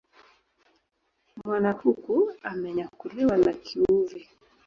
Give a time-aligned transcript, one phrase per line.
[1.45, 2.15] Mwanakuku
[2.51, 4.21] amenyakuliwa na kiuvi